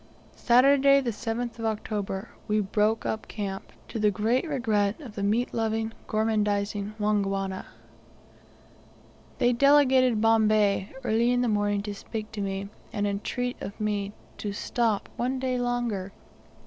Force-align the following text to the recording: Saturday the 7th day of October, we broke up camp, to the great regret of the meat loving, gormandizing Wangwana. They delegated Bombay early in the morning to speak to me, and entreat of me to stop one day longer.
Saturday 0.37 0.99
the 0.99 1.11
7th 1.11 1.57
day 1.57 1.61
of 1.61 1.65
October, 1.65 2.29
we 2.47 2.59
broke 2.59 3.05
up 3.05 3.27
camp, 3.27 3.71
to 3.87 3.99
the 3.99 4.09
great 4.09 4.49
regret 4.49 4.99
of 4.99 5.13
the 5.13 5.21
meat 5.21 5.53
loving, 5.53 5.93
gormandizing 6.07 6.93
Wangwana. 6.97 7.65
They 9.37 9.53
delegated 9.53 10.19
Bombay 10.19 10.91
early 11.03 11.31
in 11.31 11.41
the 11.41 11.47
morning 11.47 11.83
to 11.83 11.93
speak 11.93 12.31
to 12.31 12.41
me, 12.41 12.69
and 12.91 13.05
entreat 13.05 13.57
of 13.61 13.79
me 13.79 14.11
to 14.39 14.53
stop 14.53 15.07
one 15.17 15.37
day 15.37 15.59
longer. 15.59 16.11